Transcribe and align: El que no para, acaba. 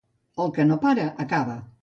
El 0.45 0.49
que 0.55 0.65
no 0.71 0.79
para, 0.87 1.07
acaba. 1.27 1.61